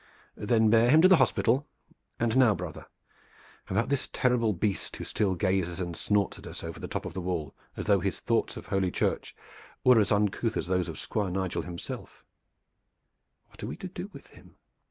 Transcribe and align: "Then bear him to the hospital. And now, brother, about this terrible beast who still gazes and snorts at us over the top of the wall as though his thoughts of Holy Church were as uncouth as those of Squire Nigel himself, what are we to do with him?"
"Then 0.35 0.71
bear 0.71 0.89
him 0.89 0.99
to 1.03 1.07
the 1.07 1.17
hospital. 1.17 1.67
And 2.19 2.35
now, 2.35 2.55
brother, 2.55 2.87
about 3.69 3.89
this 3.89 4.09
terrible 4.11 4.51
beast 4.51 4.95
who 4.95 5.03
still 5.03 5.35
gazes 5.35 5.79
and 5.79 5.95
snorts 5.95 6.39
at 6.39 6.47
us 6.47 6.63
over 6.63 6.79
the 6.79 6.87
top 6.87 7.05
of 7.05 7.13
the 7.13 7.21
wall 7.21 7.53
as 7.77 7.85
though 7.85 7.99
his 7.99 8.19
thoughts 8.19 8.57
of 8.57 8.65
Holy 8.65 8.89
Church 8.89 9.35
were 9.83 9.99
as 9.99 10.11
uncouth 10.11 10.57
as 10.57 10.65
those 10.65 10.89
of 10.89 10.97
Squire 10.97 11.29
Nigel 11.29 11.61
himself, 11.61 12.25
what 13.49 13.61
are 13.61 13.67
we 13.67 13.75
to 13.77 13.87
do 13.87 14.09
with 14.11 14.25
him?" 14.33 14.55